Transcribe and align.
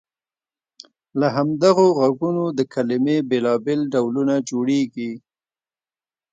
له 1.19 1.27
همدغو 1.35 1.87
غږونو 1.99 2.43
د 2.57 2.59
کلمې 2.73 3.17
بېلابېل 3.29 3.81
ډولونه 3.93 4.35
جوړیږي. 4.49 5.11